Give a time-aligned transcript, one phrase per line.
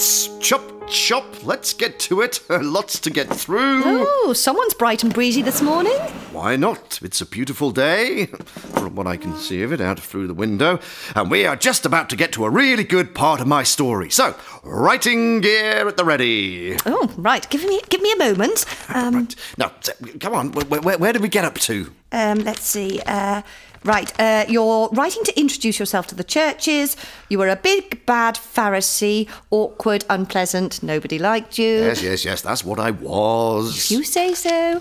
[0.00, 2.40] Chop, chop, let's get to it.
[2.48, 3.82] Lots to get through.
[3.84, 5.92] Oh, someone's bright and breezy this morning.
[6.32, 6.98] Why not?
[7.02, 10.80] It's a beautiful day, from what I can see of it out through the window,
[11.14, 14.08] and we are just about to get to a really good part of my story.
[14.08, 16.78] So, writing gear at the ready.
[16.86, 17.46] Oh, right.
[17.50, 18.64] Give me give me a moment.
[18.92, 19.34] Um, right.
[19.56, 19.70] Now,
[20.18, 21.92] come on, where, where, where did we get up to?
[22.10, 23.00] um, let's see.
[23.06, 23.42] Uh,
[23.84, 24.12] right.
[24.20, 26.96] Uh, you're writing to introduce yourself to the churches.
[27.28, 30.82] You were a big bad Pharisee, awkward, unpleasant.
[30.82, 31.66] Nobody liked you.
[31.66, 33.90] Yes, yes, yes, that's what I was.
[33.90, 34.78] You say so.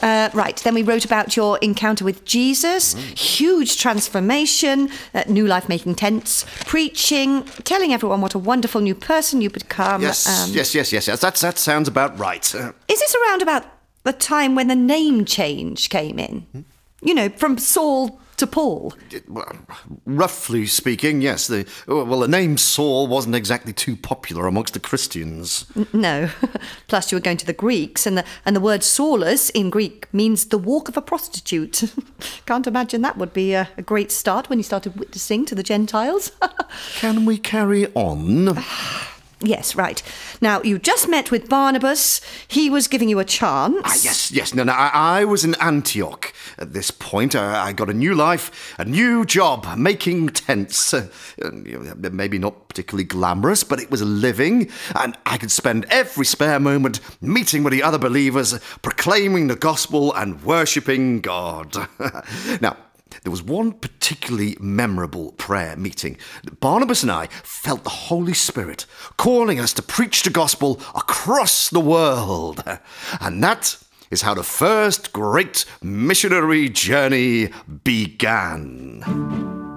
[0.00, 5.68] Uh, right, then we wrote about your encounter with Jesus, huge transformation, uh, new life
[5.68, 10.02] making tents, preaching, telling everyone what a wonderful new person you become.
[10.02, 12.44] Yes, um, yes, yes, yes, yes, that, that sounds about right.
[12.44, 13.64] Is this around about
[14.04, 16.46] the time when the name change came in?
[17.02, 18.94] You know, from Saul to Paul.
[20.06, 21.46] roughly speaking, yes.
[21.46, 25.66] The, well, the name Saul wasn't exactly too popular amongst the Christians.
[25.92, 26.30] No.
[26.88, 30.12] Plus, you were going to the Greeks, and the, and the word Saulus in Greek
[30.12, 31.92] means the walk of a prostitute.
[32.46, 35.62] Can't imagine that would be a, a great start when you started witnessing to the
[35.62, 36.32] Gentiles.
[36.94, 38.56] Can we carry on?
[39.40, 40.02] yes, right.
[40.40, 42.20] Now, you just met with Barnabas.
[42.46, 43.80] He was giving you a chance.
[43.84, 44.54] Ah, yes, yes.
[44.54, 44.72] No, no.
[44.72, 47.34] I, I was in Antioch at this point.
[47.34, 50.92] I, I got a new life, a new job, making tents.
[50.94, 51.08] Uh,
[52.10, 56.60] maybe not particularly glamorous, but it was a living, and I could spend every spare
[56.60, 61.88] moment meeting with the other believers, proclaiming the gospel and worshipping God.
[62.60, 62.76] now.
[63.22, 66.16] There was one particularly memorable prayer meeting.
[66.60, 68.86] Barnabas and I felt the Holy Spirit
[69.16, 72.62] calling us to preach the gospel across the world.
[73.20, 73.76] And that
[74.10, 77.50] is how the first great missionary journey
[77.84, 79.67] began.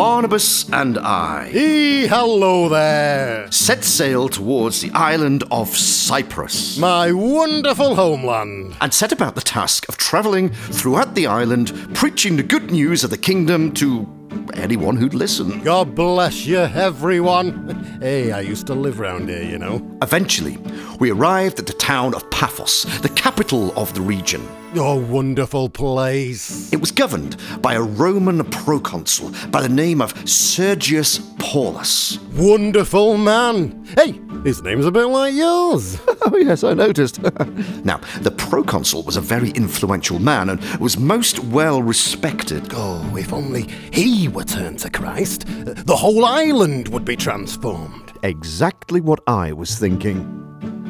[0.00, 3.50] Barnabas and I Hey, hello there.
[3.50, 8.74] set sail towards the island of Cyprus My wonderful homeland.
[8.82, 13.10] and set about the task of travelling throughout the island, preaching the good news of
[13.10, 14.06] the kingdom to
[14.52, 15.62] anyone who'd listen.
[15.62, 17.85] God bless you, everyone.
[18.00, 19.80] Hey, I used to live round here, you know.
[20.02, 20.58] Eventually,
[21.00, 24.46] we arrived at the town of Paphos, the capital of the region.
[24.74, 26.70] Oh, wonderful place.
[26.74, 32.18] It was governed by a Roman proconsul by the name of Sergius Paulus.
[32.34, 33.86] Wonderful man.
[33.96, 36.00] Hey, his name's a bit like yours.
[36.28, 37.22] Oh, yes, I noticed.
[37.84, 42.68] now, the proconsul was a very influential man and was most well respected.
[42.72, 48.12] Oh, if only he were turned to Christ, the whole island would be transformed.
[48.24, 50.18] Exactly what I was thinking.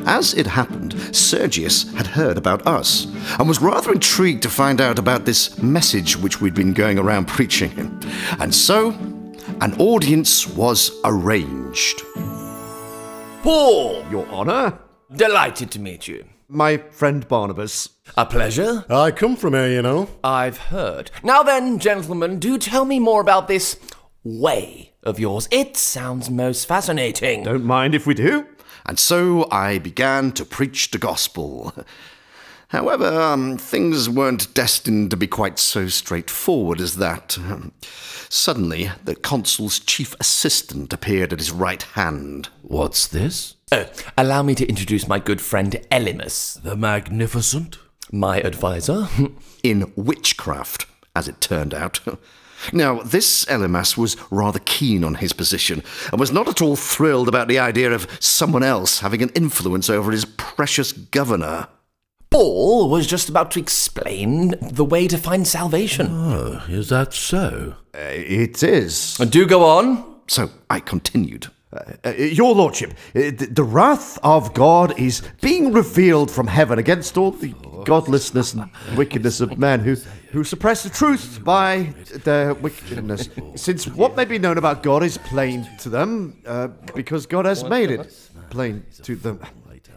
[0.07, 3.05] As it happened, Sergius had heard about us
[3.39, 7.29] and was rather intrigued to find out about this message which we'd been going around
[7.37, 8.03] preaching.
[8.39, 8.93] And so,
[9.61, 12.03] an audience was arranged.
[13.47, 14.77] Paul, Your Honour?
[15.15, 16.25] delighted to meet you.
[16.49, 17.91] My friend Barnabas.
[18.17, 18.85] A pleasure.
[18.91, 20.09] I come from here, you know.
[20.25, 21.13] I've heard.
[21.23, 23.79] Now then, gentlemen, do tell me more about this
[24.25, 25.47] way of yours.
[25.53, 27.45] It sounds most fascinating.
[27.45, 28.47] Don't mind if we do.
[28.85, 31.73] And so I began to preach the gospel.
[32.69, 37.39] However, um, things weren't destined to be quite so straightforward as that.
[37.39, 37.73] Um,
[38.29, 42.49] Suddenly, the consul's chief assistant appeared at his right hand.
[42.63, 43.55] What's this?
[43.71, 43.87] Oh,
[44.19, 47.79] allow me to introduce my good friend Elymas, The Magnificent?
[48.13, 49.09] my advisor.
[49.63, 52.01] in witchcraft, as it turned out.
[52.73, 57.29] Now, this Elymas was rather keen on his position and was not at all thrilled
[57.29, 61.69] about the idea of someone else having an influence over his precious governor.
[62.31, 66.09] Paul was just about to explain the way to find salvation.
[66.11, 67.77] Oh, is that so?
[67.95, 69.17] Uh, it is.
[69.17, 70.17] Do go on.
[70.29, 71.47] So I continued.
[71.73, 77.17] Uh, your lordship, uh, the, the wrath of God is being revealed from heaven against
[77.19, 79.95] all the godlessness and wickedness of men who,
[80.33, 81.93] who suppress the truth by
[82.25, 83.29] their wickedness.
[83.57, 87.63] Since what may be known about God is plain to them, uh, because God has
[87.65, 89.41] made it plain to them.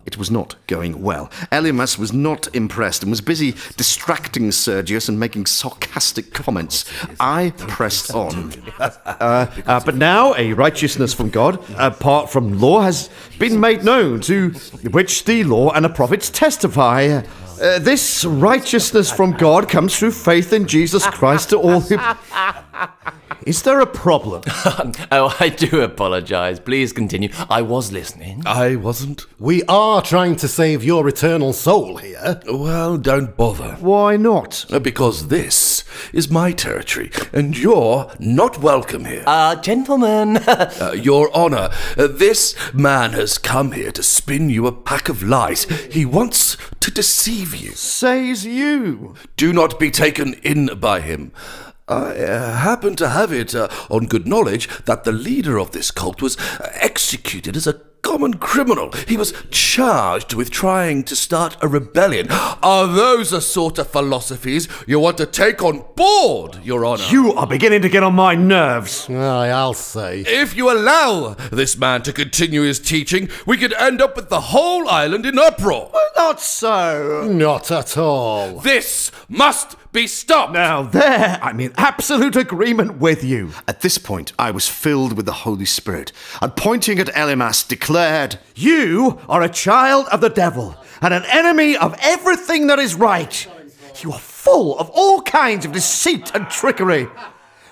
[0.10, 1.28] It was not going well.
[1.52, 6.84] Elymas was not impressed and was busy distracting Sergius and making sarcastic comments.
[7.20, 8.54] I pressed on.
[9.06, 9.46] Uh,
[9.86, 14.50] but now a righteousness from God, apart from law, has been made known, to
[14.92, 17.22] which the law and the prophets testify.
[17.62, 21.98] Uh, this righteousness from God comes through faith in Jesus Christ to all who.
[23.45, 24.41] Is there a problem?
[25.12, 26.59] oh, I do apologize.
[26.59, 27.30] Please continue.
[27.50, 28.44] I was listening.
[28.45, 29.25] I wasn't.
[29.39, 32.41] We are trying to save your eternal soul here.
[32.47, 33.77] Well, don't bother.
[33.80, 34.65] Why not?
[34.81, 39.24] Because this is my territory, and you're not welcome here.
[39.25, 40.39] Uh, gentlemen.
[40.80, 45.24] Uh, Your Honor, uh, this man has come here to spin you a pack of
[45.24, 45.63] lies.
[45.91, 47.71] He wants to deceive you.
[47.71, 49.15] Says you.
[49.36, 51.31] Do not be taken in by him.
[51.89, 55.89] I uh, happen to have it uh, on good knowledge that the leader of this
[55.89, 58.92] cult was uh, executed as a common criminal.
[59.07, 62.28] He was charged with trying to start a rebellion.
[62.30, 67.04] Are those the sort of philosophies you want to take on board, Your Honor?
[67.10, 69.10] You are beginning to get on my nerves.
[69.10, 70.24] Aye, I'll say.
[70.25, 74.42] If you allow this man to continue his teaching, we could end up with the
[74.42, 75.92] whole island in uproar.
[76.18, 77.28] Not so.
[77.31, 78.60] Not at all.
[78.60, 80.54] This must be stopped.
[80.54, 83.51] Now, there, I'm in absolute agreement with you.
[83.68, 86.12] At this point, I was filled with the Holy Spirit,
[86.42, 87.88] and pointing at Elymas, declared,
[88.56, 93.47] You are a child of the devil and an enemy of everything that is right.
[94.01, 97.07] You are full of all kinds of deceit and trickery.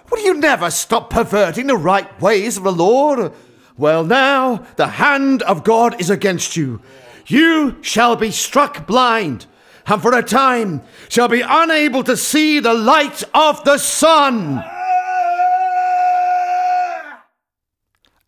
[0.09, 3.33] Will you never stop perverting the right ways of the Lord?
[3.77, 6.81] Well, now the hand of God is against you.
[7.27, 9.45] You shall be struck blind,
[9.85, 14.63] and for a time shall be unable to see the light of the sun.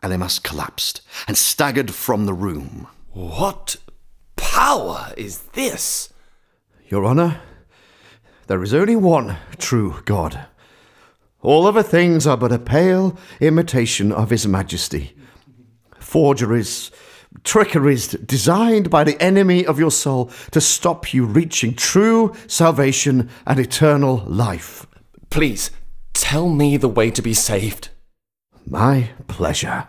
[0.02, 2.86] Elymas collapsed and staggered from the room.
[3.12, 3.76] what
[4.36, 6.12] power is this?
[6.88, 7.40] Your Honour,
[8.46, 10.46] there is only one true God.
[11.42, 15.14] All other things are but a pale imitation of His Majesty.
[15.98, 16.90] Forgeries,
[17.44, 23.60] trickeries designed by the enemy of your soul to stop you reaching true salvation and
[23.60, 24.86] eternal life.
[25.30, 25.70] Please,
[26.12, 27.90] tell me the way to be saved.
[28.66, 29.88] My pleasure.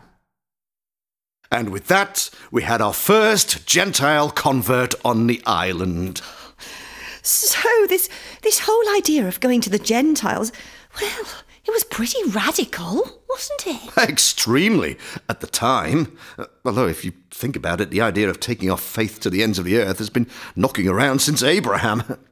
[1.51, 6.21] And with that, we had our first Gentile convert on the island.
[7.21, 8.09] So this
[8.41, 10.51] this whole idea of going to the Gentiles,
[10.99, 11.25] well,
[11.65, 13.97] it was pretty radical, wasn't it?
[14.09, 14.97] Extremely
[15.29, 16.17] at the time.
[16.37, 19.43] Uh, Although, if you think about it, the idea of taking off faith to the
[19.43, 22.17] ends of the earth has been knocking around since Abraham.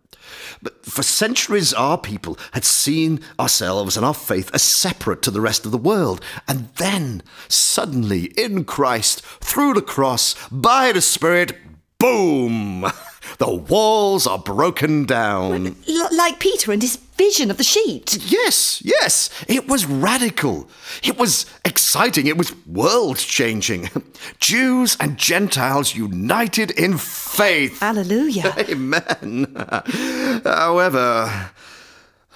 [0.61, 5.41] But for centuries, our people had seen ourselves and our faith as separate to the
[5.41, 6.23] rest of the world.
[6.47, 11.57] And then, suddenly, in Christ, through the cross, by the Spirit,
[11.97, 12.85] boom!
[13.39, 15.77] The walls are broken down.
[15.87, 18.17] L- like Peter and his vision of the sheet.
[18.29, 20.69] Yes, yes, it was radical.
[21.01, 22.27] It was exciting.
[22.27, 23.89] It was world changing.
[24.39, 27.79] Jews and Gentiles united in faith.
[27.79, 28.53] Hallelujah.
[28.69, 29.55] Amen.
[30.43, 31.51] However,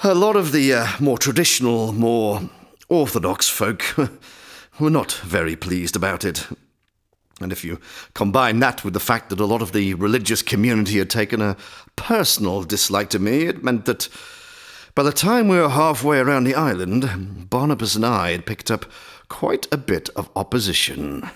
[0.04, 2.50] a lot of the uh, more traditional, more
[2.88, 3.84] orthodox folk
[4.80, 6.48] were not very pleased about it.
[7.44, 7.80] And if you
[8.14, 11.58] combine that with the fact that a lot of the religious community had taken a
[11.96, 14.10] personal dislike to me, it meant that
[14.96, 18.86] by the time we were halfway around the island, Barnabas and I had picked up
[19.28, 21.30] quite a bit of opposition.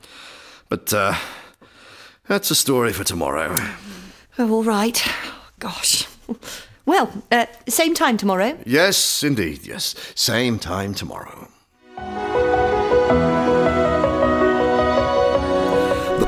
[0.68, 1.14] but uh,
[2.26, 3.54] that's a story for tomorrow.
[4.38, 5.02] Oh, all right.
[5.58, 6.06] Gosh.
[6.86, 8.58] Well, uh, same time tomorrow.
[8.66, 9.94] Yes, indeed, yes.
[10.14, 11.48] Same time tomorrow.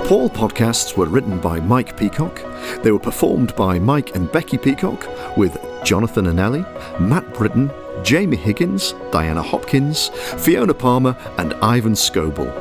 [0.07, 2.41] Paul podcasts were written by Mike Peacock.
[2.85, 5.05] They were performed by Mike and Becky Peacock
[5.37, 6.63] with Jonathan Anelli,
[7.01, 7.73] Matt Britton,
[8.05, 10.11] Jamie Higgins, Diana Hopkins,
[10.45, 12.55] Fiona Palmer, and Ivan Scoble.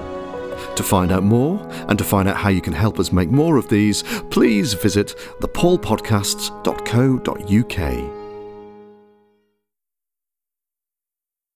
[0.76, 3.58] To find out more and to find out how you can help us make more
[3.58, 8.25] of these, please visit thepaulpodcasts.co.uk.